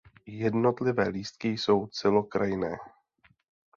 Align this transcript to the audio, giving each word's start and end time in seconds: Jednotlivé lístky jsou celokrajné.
Jednotlivé 0.25 1.07
lístky 1.09 1.47
jsou 1.49 1.87
celokrajné. 1.87 2.77